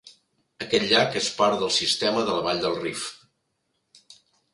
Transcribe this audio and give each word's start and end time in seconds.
Aquest 0.67 0.85
llac 0.93 1.17
és 1.19 1.27
part 1.41 1.57
del 1.63 1.71
sistema 1.75 2.23
de 2.29 2.37
la 2.39 2.45
Vall 2.47 2.63
del 2.65 2.79
Rift. 2.87 4.17